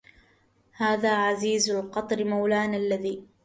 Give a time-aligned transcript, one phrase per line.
[0.73, 3.23] هذا عزيز القطر مولانا الذي